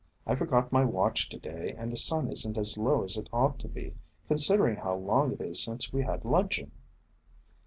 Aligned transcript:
I 0.25 0.33
forgot 0.33 0.71
my 0.71 0.83
watch 0.83 1.29
to 1.29 1.37
day 1.37 1.75
and 1.77 1.91
the 1.91 1.95
sun 1.95 2.27
is 2.31 2.43
n't 2.47 2.57
as 2.57 2.75
low 2.75 3.03
as 3.03 3.17
it 3.17 3.29
ought 3.31 3.59
to 3.59 3.67
be, 3.67 3.93
considering 4.27 4.77
how 4.77 4.95
long 4.95 5.31
it 5.33 5.41
is 5.41 5.63
since 5.63 5.93
we 5.93 6.01
had 6.01 6.25
luncheon." 6.25 6.71